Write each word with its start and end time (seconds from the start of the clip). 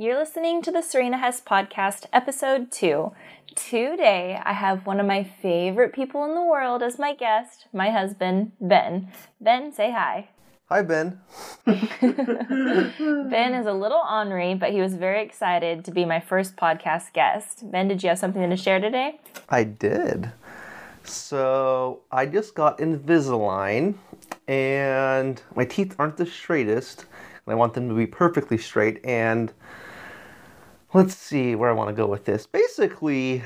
You're 0.00 0.16
listening 0.16 0.62
to 0.62 0.70
the 0.70 0.80
Serena 0.80 1.18
Hess 1.18 1.42
Podcast, 1.42 2.06
episode 2.10 2.72
two. 2.72 3.12
Today, 3.54 4.40
I 4.42 4.54
have 4.54 4.86
one 4.86 4.98
of 4.98 5.04
my 5.04 5.24
favorite 5.24 5.92
people 5.92 6.24
in 6.24 6.34
the 6.34 6.42
world 6.42 6.82
as 6.82 6.98
my 6.98 7.14
guest, 7.14 7.66
my 7.70 7.90
husband, 7.90 8.52
Ben. 8.62 9.12
Ben, 9.42 9.74
say 9.74 9.92
hi. 9.92 10.30
Hi, 10.70 10.80
Ben. 10.80 11.20
Ben 11.66 13.52
is 13.52 13.66
a 13.66 13.74
little 13.74 14.02
ornery, 14.10 14.54
but 14.54 14.72
he 14.72 14.80
was 14.80 14.94
very 14.94 15.22
excited 15.22 15.84
to 15.84 15.90
be 15.90 16.06
my 16.06 16.18
first 16.18 16.56
podcast 16.56 17.12
guest. 17.12 17.70
Ben, 17.70 17.86
did 17.86 18.02
you 18.02 18.08
have 18.08 18.18
something 18.18 18.48
to 18.48 18.56
share 18.56 18.80
today? 18.80 19.20
I 19.50 19.64
did. 19.64 20.32
So, 21.04 22.00
I 22.10 22.24
just 22.24 22.54
got 22.54 22.78
Invisalign, 22.78 23.96
and 24.48 25.42
my 25.54 25.66
teeth 25.66 25.94
aren't 25.98 26.16
the 26.16 26.24
straightest, 26.24 27.00
and 27.44 27.52
I 27.52 27.54
want 27.54 27.74
them 27.74 27.90
to 27.90 27.94
be 27.94 28.06
perfectly 28.06 28.56
straight. 28.56 29.04
And 29.04 29.52
let's 30.92 31.14
see 31.14 31.54
where 31.54 31.70
I 31.70 31.72
want 31.72 31.88
to 31.88 31.94
go 31.94 32.06
with 32.06 32.24
this. 32.24 32.46
Basically, 32.46 33.42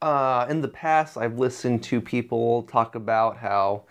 uh, 0.00 0.46
in 0.48 0.60
the 0.60 0.68
past, 0.68 1.16
I've 1.16 1.38
listened 1.38 1.82
to 1.84 2.00
people 2.00 2.62
talk 2.64 2.94
about 2.94 3.36
how 3.36 3.82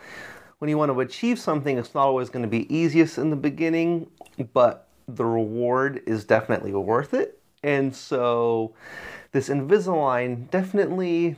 when 0.58 0.70
you 0.70 0.78
want 0.78 0.92
to 0.92 1.00
achieve 1.00 1.40
something, 1.40 1.78
it's 1.78 1.94
not 1.94 2.06
always 2.06 2.30
going 2.30 2.44
to 2.44 2.50
be 2.50 2.74
easiest 2.76 3.18
in 3.18 3.30
the 3.30 3.36
beginning, 3.36 4.10
but 4.54 4.88
the 5.08 5.26
reward 5.26 6.02
is 6.06 6.26
definitely 6.26 6.74
worth 6.74 7.14
it. 7.14 7.40
And 7.64 7.96
so, 7.96 8.74
this 9.32 9.50
Invisalign 9.50 10.50
definitely 10.50 11.36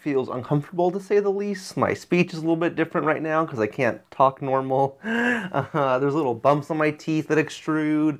feels 0.00 0.28
uncomfortable 0.28 0.90
to 0.92 1.00
say 1.00 1.20
the 1.20 1.30
least. 1.30 1.76
My 1.76 1.92
speech 1.92 2.32
is 2.32 2.38
a 2.38 2.40
little 2.40 2.56
bit 2.56 2.74
different 2.74 3.06
right 3.06 3.20
now 3.20 3.44
because 3.44 3.58
I 3.58 3.66
can't 3.66 4.00
talk 4.10 4.40
normal. 4.40 4.98
Uh, 5.54 5.98
there's 5.98 6.14
little 6.14 6.34
bumps 6.34 6.70
on 6.70 6.76
my 6.76 6.90
teeth 6.90 7.28
that 7.28 7.38
extrude 7.38 8.18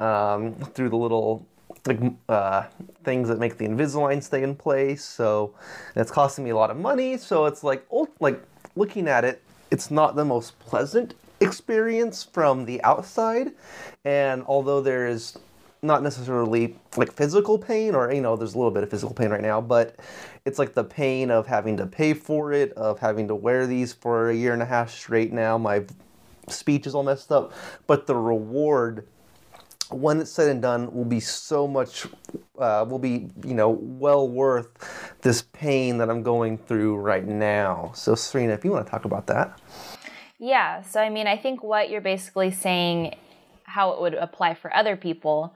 um, 0.00 0.54
through 0.54 0.88
the 0.88 0.96
little 0.96 1.46
like 1.86 2.00
uh, 2.28 2.64
things 3.04 3.28
that 3.28 3.38
make 3.38 3.58
the 3.58 3.66
Invisalign 3.66 4.22
stay 4.22 4.42
in 4.42 4.54
place. 4.54 5.04
So 5.04 5.54
it's 5.96 6.10
costing 6.10 6.44
me 6.44 6.50
a 6.50 6.56
lot 6.56 6.70
of 6.70 6.76
money. 6.76 7.16
So 7.16 7.46
it's 7.46 7.64
like 7.64 7.86
like 8.20 8.42
looking 8.76 9.08
at 9.08 9.24
it, 9.24 9.42
it's 9.70 9.90
not 9.90 10.16
the 10.16 10.24
most 10.24 10.58
pleasant 10.60 11.14
experience 11.40 12.22
from 12.22 12.64
the 12.64 12.82
outside. 12.82 13.52
And 14.04 14.44
although 14.46 14.80
there 14.80 15.08
is 15.08 15.36
not 15.84 16.02
necessarily 16.02 16.76
like 16.96 17.12
physical 17.12 17.58
pain 17.58 17.94
or 17.94 18.12
you 18.12 18.20
know 18.20 18.36
there's 18.36 18.54
a 18.54 18.56
little 18.56 18.70
bit 18.70 18.84
of 18.84 18.90
physical 18.90 19.12
pain 19.12 19.30
right 19.30 19.40
now 19.40 19.60
but 19.60 19.96
it's 20.44 20.56
like 20.56 20.74
the 20.74 20.84
pain 20.84 21.28
of 21.28 21.44
having 21.44 21.76
to 21.76 21.84
pay 21.86 22.14
for 22.14 22.52
it 22.52 22.72
of 22.74 23.00
having 23.00 23.26
to 23.26 23.34
wear 23.34 23.66
these 23.66 23.92
for 23.92 24.30
a 24.30 24.34
year 24.34 24.52
and 24.52 24.62
a 24.62 24.64
half 24.64 24.88
straight 24.92 25.32
now 25.32 25.58
my 25.58 25.84
speech 26.48 26.86
is 26.86 26.94
all 26.94 27.02
messed 27.02 27.32
up 27.32 27.52
but 27.88 28.06
the 28.06 28.14
reward 28.14 29.08
when 29.94 30.20
it's 30.20 30.30
said 30.30 30.48
and 30.48 30.62
done 30.62 30.92
will 30.92 31.04
be 31.04 31.20
so 31.20 31.66
much 31.66 32.06
uh, 32.58 32.84
will 32.88 32.98
be 32.98 33.28
you 33.44 33.54
know 33.54 33.70
well 33.70 34.28
worth 34.28 34.68
this 35.22 35.42
pain 35.52 35.98
that 35.98 36.10
i'm 36.10 36.22
going 36.22 36.58
through 36.58 36.96
right 36.96 37.26
now. 37.26 37.92
So 37.94 38.14
serena 38.14 38.52
if 38.52 38.64
you 38.64 38.72
want 38.72 38.86
to 38.86 38.90
talk 38.90 39.04
about 39.04 39.26
that. 39.28 39.58
Yeah, 40.42 40.82
so 40.82 41.00
I 41.00 41.08
mean, 41.08 41.28
I 41.28 41.36
think 41.36 41.62
what 41.62 41.88
you're 41.88 42.00
basically 42.00 42.50
saying, 42.50 43.14
how 43.62 43.92
it 43.92 44.00
would 44.00 44.14
apply 44.14 44.54
for 44.54 44.74
other 44.74 44.96
people, 44.96 45.54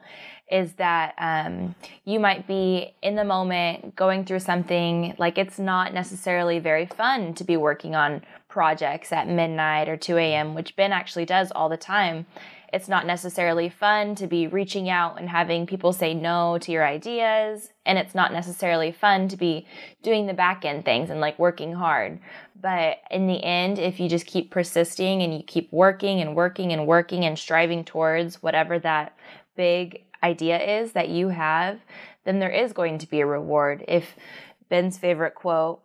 is 0.50 0.74
that 0.74 1.14
um, 1.18 1.74
you 2.04 2.20
might 2.20 2.46
be 2.46 2.94
in 3.02 3.16
the 3.16 3.24
moment 3.24 3.96
going 3.96 4.24
through 4.24 4.38
something 4.38 5.14
like 5.18 5.38
it's 5.38 5.58
not 5.58 5.92
necessarily 5.92 6.58
very 6.58 6.86
fun 6.86 7.34
to 7.34 7.44
be 7.44 7.56
working 7.56 7.94
on 7.94 8.22
projects 8.48 9.12
at 9.12 9.28
midnight 9.28 9.88
or 9.88 9.96
2 9.96 10.16
a.m., 10.16 10.54
which 10.54 10.76
Ben 10.76 10.92
actually 10.92 11.24
does 11.24 11.50
all 11.50 11.68
the 11.68 11.76
time. 11.76 12.26
It's 12.72 12.88
not 12.88 13.06
necessarily 13.06 13.68
fun 13.68 14.14
to 14.16 14.26
be 14.26 14.46
reaching 14.46 14.88
out 14.88 15.18
and 15.18 15.28
having 15.28 15.66
people 15.66 15.92
say 15.92 16.14
no 16.14 16.58
to 16.58 16.72
your 16.72 16.86
ideas. 16.86 17.70
And 17.84 17.98
it's 17.98 18.14
not 18.14 18.32
necessarily 18.32 18.92
fun 18.92 19.28
to 19.28 19.36
be 19.36 19.66
doing 20.02 20.26
the 20.26 20.34
back 20.34 20.64
end 20.64 20.84
things 20.84 21.10
and 21.10 21.20
like 21.20 21.38
working 21.38 21.74
hard. 21.74 22.18
But 22.60 22.98
in 23.10 23.26
the 23.26 23.42
end, 23.42 23.78
if 23.78 24.00
you 24.00 24.08
just 24.08 24.26
keep 24.26 24.50
persisting 24.50 25.22
and 25.22 25.32
you 25.32 25.42
keep 25.42 25.72
working 25.72 26.20
and 26.20 26.34
working 26.34 26.72
and 26.72 26.86
working 26.86 27.24
and 27.24 27.38
striving 27.38 27.84
towards 27.84 28.42
whatever 28.42 28.78
that 28.80 29.16
big 29.56 30.04
idea 30.26 30.58
is 30.58 30.92
that 30.92 31.08
you 31.08 31.28
have, 31.28 31.80
then 32.24 32.38
there 32.38 32.50
is 32.50 32.72
going 32.72 32.98
to 32.98 33.06
be 33.06 33.20
a 33.20 33.26
reward. 33.26 33.84
If 33.88 34.14
Ben's 34.68 34.98
favorite 34.98 35.34
quote, 35.34 35.80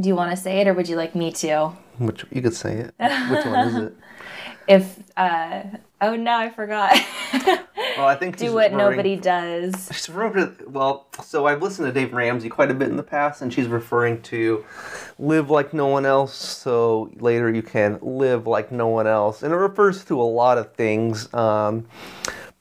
do 0.00 0.08
you 0.08 0.14
want 0.14 0.30
to 0.30 0.36
say 0.36 0.60
it 0.60 0.68
or 0.68 0.74
would 0.74 0.88
you 0.88 0.96
like 0.96 1.14
me 1.14 1.32
to? 1.32 1.72
which 1.98 2.24
you 2.30 2.40
could 2.40 2.54
say 2.54 2.76
it 2.78 2.94
which 2.98 3.46
one 3.46 3.68
is 3.68 3.76
it 3.76 3.94
If, 4.68 5.02
uh, 5.16 5.64
oh 6.00 6.14
no, 6.14 6.36
I 6.36 6.48
forgot. 6.48 6.92
well 7.96 8.06
i 8.06 8.14
think 8.14 8.36
do 8.36 8.54
what 8.54 8.72
nobody 8.72 9.16
does. 9.16 9.88
She's 9.92 10.08
referring 10.08 10.56
to, 10.56 10.68
well, 10.68 11.08
so 11.24 11.46
I've 11.46 11.60
listened 11.60 11.88
to 11.88 11.92
Dave 11.92 12.12
Ramsey 12.12 12.48
quite 12.48 12.70
a 12.70 12.74
bit 12.74 12.88
in 12.88 12.96
the 12.96 13.02
past, 13.02 13.42
and 13.42 13.52
she's 13.52 13.66
referring 13.66 14.22
to 14.22 14.64
live 15.18 15.50
like 15.50 15.74
no 15.74 15.88
one 15.88 16.06
else, 16.06 16.34
so 16.34 17.10
later 17.16 17.52
you 17.52 17.62
can 17.62 17.98
live 18.02 18.46
like 18.46 18.70
no 18.70 18.86
one 18.86 19.08
else. 19.08 19.42
And 19.42 19.52
it 19.52 19.56
refers 19.56 20.04
to 20.04 20.20
a 20.20 20.22
lot 20.22 20.58
of 20.58 20.72
things, 20.74 21.32
um, 21.34 21.88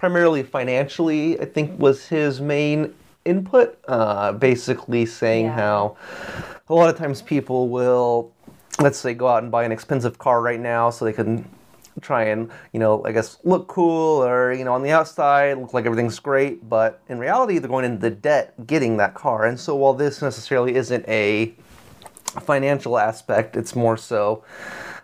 primarily 0.01 0.41
financially, 0.41 1.39
I 1.39 1.45
think 1.45 1.79
was 1.79 2.07
his 2.07 2.41
main 2.41 2.91
input, 3.23 3.77
uh, 3.87 4.31
basically 4.31 5.05
saying 5.05 5.45
Yeah. 5.45 5.51
how 5.53 5.95
a 6.67 6.73
lot 6.73 6.89
of 6.89 6.97
times 6.97 7.21
people 7.21 7.69
will, 7.69 8.31
let's 8.79 8.97
say, 8.97 9.13
go 9.13 9.27
out 9.27 9.43
and 9.43 9.51
buy 9.51 9.63
an 9.63 9.71
expensive 9.71 10.17
car 10.17 10.41
right 10.41 10.59
now 10.59 10.89
so 10.89 11.05
they 11.05 11.13
can 11.13 11.45
try 12.01 12.23
and 12.23 12.49
you 12.71 12.79
know 12.79 13.03
i 13.05 13.11
guess 13.11 13.37
look 13.43 13.67
cool 13.67 14.23
or 14.23 14.53
you 14.53 14.63
know 14.63 14.73
on 14.73 14.81
the 14.81 14.91
outside 14.91 15.57
look 15.57 15.73
like 15.73 15.85
everything's 15.85 16.19
great 16.19 16.67
but 16.69 17.01
in 17.09 17.19
reality 17.19 17.59
they're 17.59 17.69
going 17.69 17.83
into 17.83 18.09
debt 18.09 18.53
getting 18.65 18.95
that 18.95 19.13
car 19.13 19.45
and 19.45 19.59
so 19.59 19.75
while 19.75 19.93
this 19.93 20.21
necessarily 20.21 20.73
isn't 20.73 21.05
a 21.09 21.53
financial 22.39 22.97
aspect 22.97 23.57
it's 23.57 23.75
more 23.75 23.97
so 23.97 24.41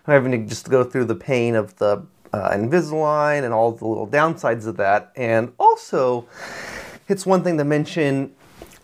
having 0.06 0.32
to 0.32 0.38
just 0.38 0.70
go 0.70 0.82
through 0.82 1.04
the 1.04 1.14
pain 1.14 1.54
of 1.54 1.76
the 1.76 2.02
uh, 2.32 2.50
invisalign 2.50 3.44
and 3.44 3.52
all 3.54 3.72
the 3.72 3.86
little 3.86 4.06
downsides 4.06 4.66
of 4.66 4.76
that. 4.76 5.12
And 5.16 5.52
also 5.58 6.28
it's 7.08 7.24
one 7.24 7.42
thing 7.42 7.58
to 7.58 7.64
mention 7.64 8.34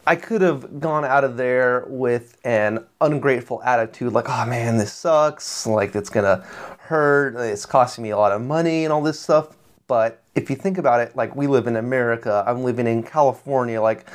I 0.06 0.16
could 0.16 0.43
have 0.43 0.81
gone 0.81 1.05
out 1.05 1.25
of 1.25 1.37
there 1.38 1.84
with 1.88 2.37
an 2.44 2.84
ungrateful 3.00 3.62
attitude, 3.62 4.12
like, 4.12 4.28
oh 4.28 4.44
man, 4.44 4.77
this 4.77 4.93
sucks, 4.93 5.66
like, 5.66 5.94
it's 5.97 6.10
gonna 6.10 6.44
hurt, 6.78 7.37
it's 7.37 7.65
costing 7.65 8.05
me 8.05 8.10
a 8.10 8.19
lot 8.19 8.32
of 8.32 8.43
money 8.43 8.84
and 8.84 8.93
all 8.93 9.03
this 9.03 9.19
stuff. 9.19 9.56
But 9.87 10.22
if 10.34 10.50
you 10.50 10.56
think 10.56 10.76
about 10.76 11.00
it, 11.00 11.16
like, 11.16 11.34
we 11.34 11.47
live 11.47 11.66
in 11.66 11.76
America, 11.76 12.44
I'm 12.47 12.62
living 12.62 12.87
in 12.87 13.03
California, 13.03 13.81
like, 13.81 14.06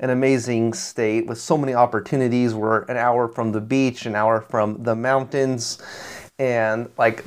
an 0.00 0.10
amazing 0.10 0.72
state 0.72 1.26
with 1.26 1.38
so 1.38 1.56
many 1.56 1.74
opportunities. 1.74 2.54
We're 2.54 2.82
an 2.82 2.96
hour 2.96 3.28
from 3.28 3.52
the 3.52 3.60
beach, 3.60 4.04
an 4.06 4.14
hour 4.14 4.40
from 4.40 4.82
the 4.82 4.94
mountains, 4.94 5.78
and 6.38 6.90
like, 6.98 7.24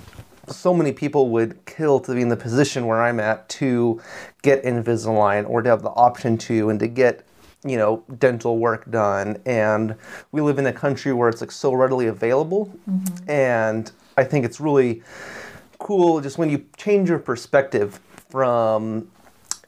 so 0.56 0.74
many 0.74 0.92
people 0.92 1.30
would 1.30 1.66
kill 1.66 2.00
to 2.02 2.14
be 2.14 2.22
in 2.22 2.30
the 2.30 2.38
position 2.38 2.86
where 2.86 3.02
I'm 3.02 3.20
at 3.20 3.48
to 3.50 4.02
get 4.42 4.64
Invisalign 4.64 5.48
or 5.50 5.62
to 5.62 5.70
have 5.70 5.82
the 5.82 5.90
option 5.90 6.38
to 6.40 6.70
and 6.70 6.80
to 6.80 6.88
get 6.88 7.26
you 7.66 7.78
know 7.78 8.04
dental 8.18 8.58
work 8.58 8.90
done. 8.90 9.38
And 9.46 9.96
we 10.32 10.42
live 10.42 10.60
in 10.60 10.66
a 10.66 10.74
country 10.74 11.14
where 11.14 11.30
it's 11.30 11.42
like 11.42 11.52
so 11.52 11.74
readily 11.74 12.08
available. 12.08 12.74
Mm-hmm. 12.90 13.30
And 13.30 13.92
I 14.18 14.24
think 14.24 14.46
it's 14.46 14.60
really 14.60 15.04
cool 15.80 16.22
just 16.22 16.38
when 16.38 16.50
you 16.50 16.66
change 16.78 17.10
your 17.10 17.20
perspective 17.20 18.00
from 18.30 19.10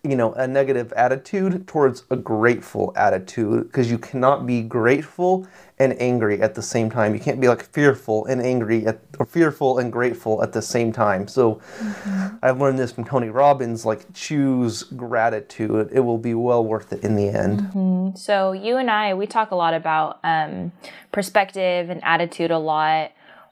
you 0.04 0.16
know 0.16 0.34
a 0.34 0.48
negative 0.48 0.92
attitude 0.94 1.68
towards 1.68 2.04
a 2.10 2.16
grateful 2.16 2.92
attitude 2.96 3.64
because 3.68 3.92
you 3.92 4.00
cannot 4.00 4.48
be 4.48 4.62
grateful 4.64 5.48
and 5.78 6.00
angry 6.02 6.42
at 6.42 6.56
the 6.56 6.62
same 6.62 6.90
time. 6.90 7.14
You 7.14 7.20
can't 7.20 7.40
be 7.40 7.48
like 7.48 7.64
fearful 7.64 8.26
and 8.26 8.42
angry 8.42 8.86
at 8.88 9.00
or 9.20 9.26
fearful 9.26 9.78
and 9.78 9.92
grateful 9.92 10.42
at 10.42 10.54
the 10.54 10.62
same 10.62 10.92
time. 10.92 11.28
So 11.28 11.62
i've 12.42 12.60
learned 12.60 12.80
this 12.80 12.92
from 12.92 13.04
tony 13.04 13.30
robbins 13.30 13.86
like 13.86 14.12
choose 14.14 14.84
gratitude. 14.84 15.90
It 15.92 16.00
will 16.00 16.18
be 16.18 16.34
well 16.34 16.66
worth 16.66 16.94
it 16.94 17.04
in 17.04 17.16
the 17.16 17.30
end. 17.30 18.18
So 18.18 18.54
you 18.54 18.78
and 18.78 18.90
I, 18.90 19.14
we 19.14 19.28
talk 19.28 19.52
a 19.52 19.56
lot 19.56 19.74
about 19.74 20.20
um, 20.24 20.72
perspective 21.12 21.90
and 21.90 22.04
attitude 22.04 22.52
a 22.52 22.58
lot. 22.60 23.12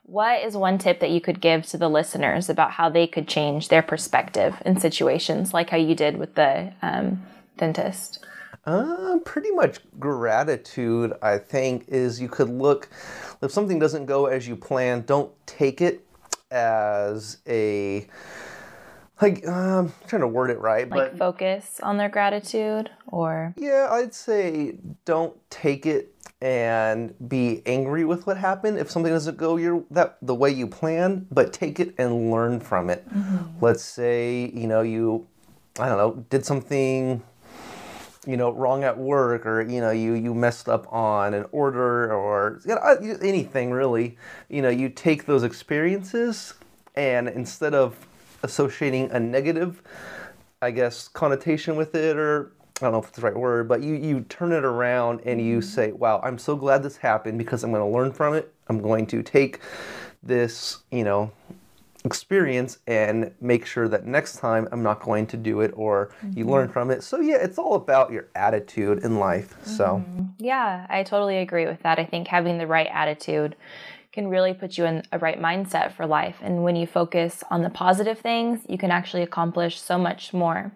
What 0.10 0.44
is 0.44 0.58
one 0.58 0.80
tip 0.80 1.02
that 1.02 1.12
you 1.12 1.22
could 1.22 1.40
give 1.40 1.68
to 1.68 1.78
the 1.78 1.88
listeners 1.88 2.50
about 2.50 2.72
how 2.72 2.90
they 2.90 3.06
could 3.06 3.28
change 3.28 3.68
their 3.68 3.84
perspective 3.84 4.60
in 4.66 4.80
situations 4.80 5.54
like 5.54 5.70
how 5.70 5.78
you 5.78 5.94
did 5.94 6.18
with 6.18 6.34
the 6.34 6.74
um, 6.82 7.22
dentist? 7.58 8.26
Uh, 8.66 9.20
pretty 9.24 9.52
much 9.52 9.78
gratitude, 10.00 11.14
I 11.22 11.38
think, 11.38 11.86
is 11.90 12.20
you 12.20 12.28
could 12.28 12.50
look, 12.50 12.90
if 13.44 13.52
something 13.52 13.78
doesn't 13.78 14.08
go 14.08 14.26
as 14.26 14.48
you 14.48 14.56
plan, 14.56 15.04
don't 15.06 15.32
take 15.46 15.80
it 15.80 16.04
as 16.50 17.38
a, 17.48 18.08
like, 19.22 19.48
um, 19.48 19.94
I'm 20.02 20.08
trying 20.08 20.22
to 20.22 20.28
word 20.28 20.50
it 20.50 20.60
right, 20.60 20.90
Like 20.90 21.12
but 21.12 21.20
focus 21.20 21.80
on 21.84 21.98
their 21.98 22.10
gratitude 22.10 22.90
or 23.06 23.54
yeah, 23.58 23.90
I'd 23.92 24.16
say 24.16 24.76
don't 25.06 25.38
take 25.52 25.86
it 25.86 26.16
and 26.42 27.14
be 27.28 27.62
angry 27.66 28.06
with 28.06 28.26
what 28.26 28.38
happened. 28.38 28.80
If 28.80 28.90
something 28.90 29.12
doesn't 29.12 29.38
go 29.38 29.58
your 29.58 29.84
that 29.92 30.18
the 30.22 30.36
way 30.36 30.52
you 30.52 30.68
planned, 30.68 31.28
but 31.32 31.52
take 31.52 31.80
it 31.80 31.94
and 31.98 32.32
learn 32.32 32.60
from 32.60 32.90
it. 32.90 33.08
Mm-hmm. 33.10 33.64
Let's 33.64 33.84
say, 33.84 34.52
you 34.54 34.68
know, 34.68 34.82
you 34.82 35.28
I 35.80 35.90
don't 35.90 35.98
know, 35.98 36.26
did 36.30 36.46
something 36.46 37.24
you 38.28 38.36
know 38.36 38.52
wrong 38.52 38.84
at 38.84 38.98
work 38.98 39.46
or 39.46 39.62
you 39.62 39.80
know 39.80 39.92
you 39.92 40.14
you 40.14 40.34
messed 40.34 40.68
up 40.68 40.92
on 40.92 41.34
an 41.34 41.46
order 41.52 42.14
or 42.14 42.60
you 42.66 42.76
know, 42.76 42.82
uh, 42.82 42.96
anything 43.22 43.72
really. 43.72 44.18
You 44.50 44.62
know 44.62 44.70
you 44.70 44.90
take 44.90 45.26
those 45.26 45.44
experiences 45.44 46.54
and 46.96 47.30
instead 47.30 47.74
of 47.74 47.96
associating 48.44 49.12
a 49.12 49.20
negative 49.20 49.82
i 50.62 50.72
guess 50.72 51.08
connotation 51.08 51.76
with 51.76 51.96
it 51.96 52.18
or 52.18 52.52
I 52.82 52.86
don't 52.86 52.94
know 52.94 53.00
if 53.00 53.08
it's 53.08 53.18
the 53.18 53.22
right 53.22 53.36
word, 53.36 53.68
but 53.68 53.82
you, 53.82 53.96
you 53.96 54.22
turn 54.22 54.52
it 54.52 54.64
around 54.64 55.22
and 55.26 55.42
you 55.42 55.62
say, 55.62 55.92
wow, 55.92 56.22
I'm 56.24 56.38
so 56.38 56.56
glad 56.56 56.84
this 56.84 56.98
happened 56.98 57.38
because 57.38 57.64
I'm 57.64 57.72
going 57.72 57.84
to 57.84 57.98
learn 57.98 58.12
from 58.12 58.34
it. 58.34 58.54
I'm 58.68 58.82
going 58.82 59.06
to 59.08 59.24
take 59.24 59.60
this, 60.24 60.84
you 60.92 61.04
know, 61.04 61.32
experience 62.06 62.80
and 62.88 63.32
make 63.42 63.66
sure 63.66 63.88
that 63.90 64.06
next 64.06 64.38
time 64.38 64.68
I'm 64.72 64.82
not 64.82 65.02
going 65.02 65.28
to 65.28 65.38
do 65.38 65.62
it 65.62 65.72
or 65.76 66.12
mm-hmm. 66.24 66.38
you 66.38 66.46
learn 66.46 66.70
from 66.70 66.92
it. 66.92 67.04
So 67.04 67.20
yeah, 67.20 67.36
it's 67.36 67.58
all 67.58 67.76
about 67.76 68.12
your 68.12 68.28
attitude 68.36 69.04
in 69.04 69.20
life. 69.20 69.56
So 69.66 70.04
mm-hmm. 70.06 70.24
yeah, 70.38 70.88
I 70.90 71.04
totally 71.04 71.38
agree 71.38 71.66
with 71.66 71.82
that. 71.84 72.00
I 72.00 72.06
think 72.06 72.28
having 72.28 72.58
the 72.58 72.68
right 72.68 72.88
attitude 72.92 73.56
can 74.12 74.28
really 74.28 74.54
put 74.54 74.78
you 74.78 74.86
in 74.86 75.04
a 75.12 75.20
right 75.20 75.40
mindset 75.40 75.92
for 75.92 76.08
life. 76.08 76.38
And 76.42 76.64
when 76.64 76.76
you 76.76 76.88
focus 76.88 77.44
on 77.52 77.62
the 77.62 77.70
positive 77.70 78.20
things, 78.20 78.62
you 78.68 78.78
can 78.78 78.92
actually 78.92 79.24
accomplish 79.24 79.80
so 79.80 79.98
much 79.98 80.34
more. 80.34 80.72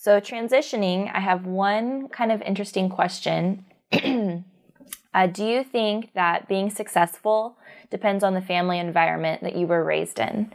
So 0.00 0.20
transitioning, 0.20 1.10
I 1.12 1.18
have 1.18 1.44
one 1.44 2.06
kind 2.06 2.30
of 2.30 2.40
interesting 2.42 2.88
question. 2.88 3.64
uh, 3.92 5.26
do 5.26 5.44
you 5.44 5.64
think 5.64 6.14
that 6.14 6.46
being 6.46 6.70
successful 6.70 7.56
depends 7.90 8.22
on 8.22 8.32
the 8.32 8.40
family 8.40 8.78
environment 8.78 9.42
that 9.42 9.56
you 9.56 9.66
were 9.66 9.82
raised 9.82 10.20
in? 10.20 10.52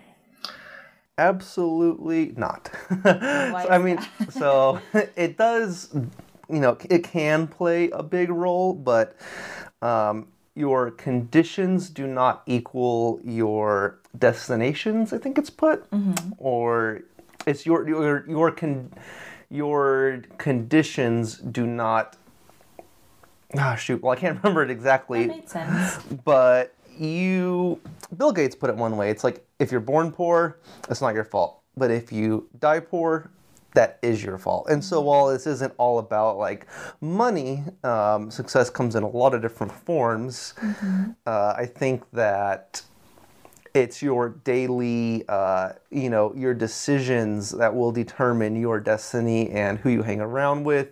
Absolutely 1.17 2.33
not. 2.37 2.71
so, 3.03 3.67
I 3.69 3.77
mean, 3.79 3.99
so 4.29 4.79
it 4.93 5.37
does, 5.37 5.93
you 5.93 6.59
know, 6.59 6.77
it 6.89 7.03
can 7.03 7.45
play 7.47 7.89
a 7.89 8.01
big 8.01 8.29
role, 8.29 8.73
but 8.73 9.17
um, 9.81 10.29
your 10.55 10.89
conditions 10.89 11.89
do 11.89 12.07
not 12.07 12.43
equal 12.45 13.19
your 13.25 13.99
destinations. 14.17 15.11
I 15.11 15.17
think 15.17 15.37
it's 15.37 15.49
put, 15.49 15.91
mm-hmm. 15.91 16.31
or 16.37 17.01
it's 17.45 17.65
your 17.65 17.85
your 17.87 18.25
your 18.29 18.51
con 18.51 18.89
your 19.53 20.23
conditions 20.37 21.37
do 21.37 21.65
not. 21.67 22.17
Ah, 23.55 23.75
shoot. 23.75 24.01
Well, 24.01 24.11
I 24.11 24.15
can't 24.15 24.37
remember 24.43 24.63
it 24.63 24.71
exactly. 24.71 25.27
That 25.27 25.35
made 25.35 25.49
sense. 25.49 25.97
But 26.25 26.75
you 26.97 27.79
Bill 28.17 28.31
Gates 28.31 28.55
put 28.55 28.69
it 28.69 28.75
one 28.75 28.97
way. 28.97 29.09
It's 29.09 29.23
like 29.23 29.45
if 29.59 29.71
you're 29.71 29.79
born 29.81 30.11
poor, 30.11 30.59
it's 30.89 31.01
not 31.01 31.13
your 31.13 31.23
fault. 31.23 31.61
But 31.77 31.91
if 31.91 32.11
you 32.11 32.49
die 32.59 32.79
poor, 32.79 33.31
that 33.73 33.99
is 34.01 34.23
your 34.23 34.37
fault. 34.37 34.67
And 34.69 34.83
so 34.83 35.01
while 35.01 35.27
this 35.27 35.47
isn't 35.47 35.73
all 35.77 35.99
about 35.99 36.37
like 36.37 36.67
money, 37.01 37.63
um, 37.83 38.29
success 38.29 38.69
comes 38.69 38.95
in 38.95 39.03
a 39.03 39.09
lot 39.09 39.33
of 39.33 39.41
different 39.41 39.71
forms. 39.71 40.53
Mm-hmm. 40.57 41.11
Uh, 41.25 41.53
I 41.57 41.65
think 41.65 42.03
that 42.11 42.83
it's 43.73 44.01
your 44.01 44.29
daily, 44.29 45.25
uh, 45.27 45.73
you 45.89 46.09
know, 46.09 46.33
your 46.35 46.53
decisions 46.53 47.51
that 47.51 47.73
will 47.73 47.91
determine 47.91 48.55
your 48.55 48.79
destiny 48.79 49.49
and 49.49 49.79
who 49.79 49.89
you 49.89 50.03
hang 50.03 50.21
around 50.21 50.63
with, 50.63 50.89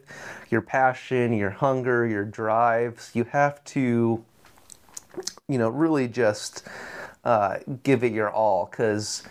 your 0.49 0.61
passion, 0.61 1.33
your 1.33 1.51
hunger, 1.51 2.07
your 2.07 2.25
drives. 2.25 3.11
You 3.13 3.25
have 3.25 3.63
to 3.65 4.23
you 5.47 5.57
know, 5.57 5.69
really 5.69 6.07
just 6.07 6.67
uh, 7.23 7.57
give 7.83 8.03
it 8.03 8.11
your 8.11 8.31
all 8.31 8.67
because 8.71 9.23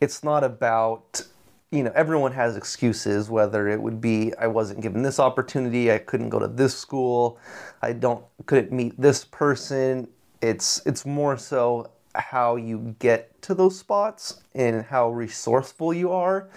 it's 0.00 0.22
not 0.24 0.44
about 0.44 1.22
you 1.70 1.84
know 1.84 1.92
everyone 1.94 2.32
has 2.32 2.56
excuses 2.56 3.30
whether 3.30 3.68
it 3.68 3.80
would 3.80 4.00
be 4.00 4.34
i 4.40 4.46
wasn't 4.46 4.80
given 4.80 5.02
this 5.02 5.20
opportunity 5.20 5.92
i 5.92 5.98
couldn't 5.98 6.28
go 6.28 6.40
to 6.40 6.48
this 6.48 6.76
school 6.76 7.38
i 7.80 7.92
don't 7.92 8.24
couldn't 8.46 8.72
meet 8.72 9.00
this 9.00 9.24
person 9.24 10.08
it's 10.42 10.82
it's 10.84 11.06
more 11.06 11.36
so 11.36 11.88
how 12.14 12.56
you 12.56 12.94
get 12.98 13.40
to 13.42 13.54
those 13.54 13.78
spots 13.78 14.42
and 14.54 14.84
how 14.84 15.10
resourceful 15.10 15.94
you 15.94 16.10
are 16.10 16.48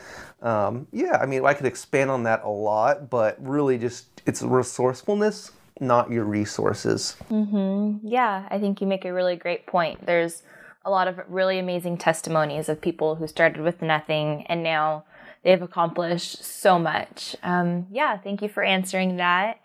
um, 0.42 0.88
yeah 0.92 1.18
i 1.22 1.26
mean 1.26 1.46
i 1.46 1.54
could 1.54 1.66
expand 1.66 2.10
on 2.10 2.24
that 2.24 2.44
a 2.44 2.50
lot 2.50 3.10
but 3.10 3.38
really 3.40 3.78
just 3.78 4.22
it's 4.26 4.42
resourcefulness 4.42 5.52
not 5.80 6.12
your 6.12 6.24
resources. 6.24 7.16
Mm-hmm. 7.30 8.08
Yeah, 8.08 8.48
I 8.50 8.60
think 8.60 8.82
you 8.82 8.88
make 8.88 9.06
a 9.06 9.14
really 9.14 9.36
great 9.36 9.66
point. 9.66 10.06
There's 10.06 10.44
a 10.86 10.90
lot 10.90 11.08
of 11.08 11.20
really 11.28 11.60
amazing 11.60 11.98
testimonies 11.98 12.70
of 12.70 12.82
people 12.82 13.16
who 13.16 13.28
started 13.28 13.62
with 13.62 13.82
nothing 13.82 14.46
and 14.48 14.64
now 14.64 15.06
they've 15.44 15.62
accomplished 15.62 16.44
so 16.44 16.78
much. 16.78 17.36
Um, 17.44 17.88
yeah, 17.92 18.18
thank 18.18 18.42
you 18.42 18.50
for 18.50 18.64
answering 18.64 19.18
that. 19.18 19.60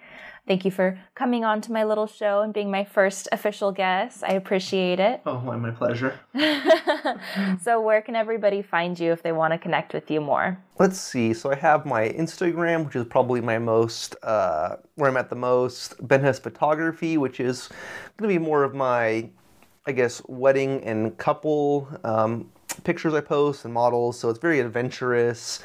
Thank 0.49 0.65
you 0.65 0.71
for 0.71 0.99
coming 1.15 1.45
on 1.45 1.61
to 1.61 1.73
my 1.73 1.85
little 1.85 2.07
show 2.07 2.41
and 2.41 2.55
being 2.55 2.71
my 2.71 2.83
first 2.83 3.29
official 3.33 3.71
guest. 3.71 4.25
I 4.25 4.33
appreciate 4.33 4.99
it. 4.99 5.21
Oh, 5.27 5.39
my 5.41 5.71
pleasure. 5.71 6.19
so, 7.63 7.83
where 7.83 8.01
can 8.01 8.17
everybody 8.17 8.63
find 8.63 8.99
you 8.99 9.13
if 9.13 9.23
they 9.23 9.33
want 9.33 9.53
to 9.53 9.59
connect 9.59 9.93
with 9.93 10.11
you 10.11 10.23
more? 10.23 10.59
Let's 10.79 10.99
see. 10.99 11.35
So, 11.35 11.53
I 11.53 11.55
have 11.57 11.85
my 11.85 12.09
Instagram, 12.09 12.87
which 12.87 12.97
is 12.97 13.05
probably 13.05 13.43
my 13.43 13.59
most, 13.59 14.17
uh, 14.23 14.77
where 14.95 15.11
I'm 15.11 15.19
at 15.19 15.29
the 15.29 15.37
most, 15.37 15.97
Ben 16.09 16.23
Hess 16.23 16.39
Photography, 16.39 17.19
which 17.19 17.41
is 17.41 17.69
going 18.17 18.31
to 18.31 18.39
be 18.41 18.43
more 18.43 18.65
of 18.65 18.75
my, 18.75 19.29
I 19.85 19.93
guess, 19.93 20.23
wedding 20.29 20.83
and 20.83 21.15
couple 21.19 21.89
um, 22.05 22.51
pictures 22.85 23.15
I 23.15 23.21
post 23.21 23.65
and 23.65 23.75
models. 23.75 24.19
So, 24.19 24.31
it's 24.31 24.39
very 24.39 24.61
adventurous. 24.61 25.61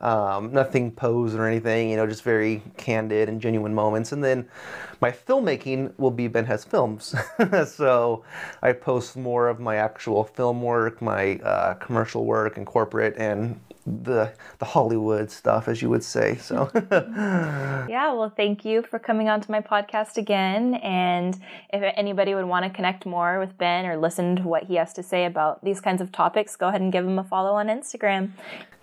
Um, 0.00 0.52
nothing 0.52 0.92
posed 0.92 1.34
or 1.34 1.46
anything, 1.46 1.90
you 1.90 1.96
know, 1.96 2.06
just 2.06 2.22
very 2.22 2.62
candid 2.76 3.28
and 3.28 3.40
genuine 3.40 3.74
moments. 3.74 4.12
And 4.12 4.22
then 4.22 4.48
my 5.00 5.10
filmmaking 5.10 5.92
will 5.98 6.10
be 6.10 6.28
Ben 6.28 6.44
Hess 6.44 6.64
Films. 6.64 7.14
so 7.66 8.24
I 8.62 8.72
post 8.72 9.16
more 9.16 9.48
of 9.48 9.58
my 9.60 9.76
actual 9.76 10.24
film 10.24 10.62
work, 10.62 11.02
my 11.02 11.36
uh, 11.36 11.74
commercial 11.74 12.24
work 12.24 12.56
and 12.56 12.66
corporate 12.66 13.16
and 13.16 13.60
the 14.02 14.32
the 14.58 14.64
Hollywood 14.64 15.30
stuff, 15.30 15.68
as 15.68 15.82
you 15.82 15.88
would 15.88 16.04
say. 16.04 16.36
So, 16.36 16.70
yeah. 16.90 18.12
Well, 18.12 18.32
thank 18.34 18.64
you 18.64 18.82
for 18.82 18.98
coming 18.98 19.28
on 19.28 19.40
to 19.40 19.50
my 19.50 19.60
podcast 19.60 20.16
again. 20.16 20.74
And 20.76 21.34
if 21.72 21.82
anybody 21.96 22.34
would 22.34 22.44
want 22.44 22.64
to 22.64 22.70
connect 22.70 23.06
more 23.06 23.38
with 23.38 23.56
Ben 23.58 23.86
or 23.86 23.96
listen 23.96 24.36
to 24.36 24.42
what 24.42 24.64
he 24.64 24.76
has 24.76 24.92
to 24.94 25.02
say 25.02 25.24
about 25.24 25.64
these 25.64 25.80
kinds 25.80 26.00
of 26.00 26.12
topics, 26.12 26.56
go 26.56 26.68
ahead 26.68 26.80
and 26.80 26.92
give 26.92 27.04
him 27.04 27.18
a 27.18 27.24
follow 27.24 27.52
on 27.52 27.68
Instagram. 27.68 28.30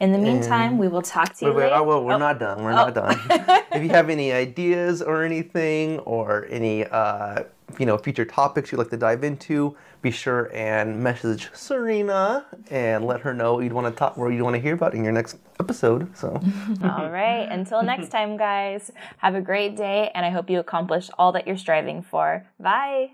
In 0.01 0.11
the 0.11 0.17
meantime, 0.17 0.71
and 0.71 0.79
we 0.79 0.89
will 0.89 1.01
talk 1.01 1.35
to 1.35 1.45
you 1.45 1.53
wait, 1.53 1.63
later. 1.63 1.75
Oh, 1.75 1.83
well, 1.83 2.03
we're 2.03 2.15
oh. 2.15 2.17
not 2.17 2.37
done. 2.37 2.61
We're 2.61 2.73
oh. 2.73 2.75
not 2.75 2.93
done. 2.93 3.17
if 3.71 3.81
you 3.81 3.89
have 3.89 4.09
any 4.09 4.33
ideas 4.33 5.01
or 5.01 5.23
anything, 5.23 5.99
or 5.99 6.47
any 6.49 6.83
uh, 6.83 7.43
you 7.79 7.85
know 7.85 7.97
future 7.97 8.25
topics 8.25 8.71
you'd 8.71 8.77
like 8.77 8.89
to 8.89 8.97
dive 8.97 9.23
into, 9.23 9.75
be 10.01 10.11
sure 10.11 10.51
and 10.53 11.01
message 11.01 11.49
Serena 11.53 12.45
and 12.69 13.05
let 13.05 13.21
her 13.21 13.33
know 13.33 13.59
you'd 13.59 13.73
want 13.73 13.87
to 13.87 13.97
talk, 13.97 14.17
what 14.17 14.27
you'd 14.29 14.41
want 14.41 14.55
to 14.55 14.61
hear 14.61 14.73
about 14.73 14.93
in 14.93 15.03
your 15.03 15.13
next 15.13 15.37
episode. 15.59 16.15
So, 16.15 16.29
all 16.83 17.09
right. 17.09 17.47
Until 17.49 17.83
next 17.83 18.09
time, 18.09 18.37
guys. 18.37 18.91
Have 19.17 19.35
a 19.35 19.41
great 19.41 19.75
day, 19.75 20.11
and 20.13 20.25
I 20.25 20.29
hope 20.29 20.49
you 20.49 20.59
accomplish 20.59 21.09
all 21.17 21.31
that 21.33 21.47
you're 21.47 21.57
striving 21.57 22.01
for. 22.01 22.45
Bye. 22.59 23.11